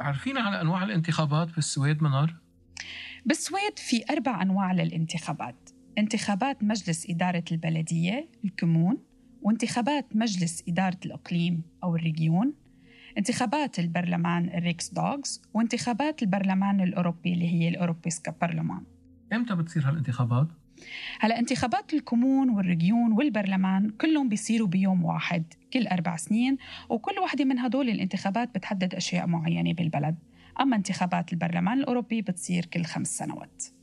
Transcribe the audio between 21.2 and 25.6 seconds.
هلا انتخابات ال kommun وال region والبرلمان كلهم بيصيروا بيوم واحد